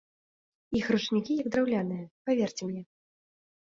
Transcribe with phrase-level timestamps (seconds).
[0.79, 2.83] Іх ручнікі як драўляныя, паверце мне.